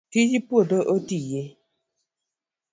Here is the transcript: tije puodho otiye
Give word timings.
tije 0.11 0.37
puodho 0.47 0.79
otiye 0.95 1.41